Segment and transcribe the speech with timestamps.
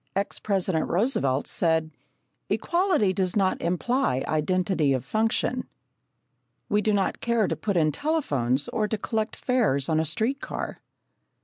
[0.15, 1.91] Ex President Roosevelt said:
[2.49, 5.67] "Equality does not imply identity of function."
[6.69, 10.41] We do not care to put in telephones or to collect fares on a street
[10.41, 10.81] car.